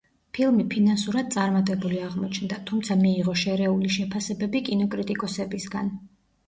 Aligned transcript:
ფილმი 0.35 0.63
ფინანსურად 0.69 1.29
წარმატებული 1.35 2.01
აღმოჩნდა, 2.07 2.57
თუმცა 2.71 2.99
მიიღო 3.05 3.37
შერეული 3.45 3.93
შეფასებები 3.99 4.65
კინოკრიტიკოსებისგან. 4.73 5.97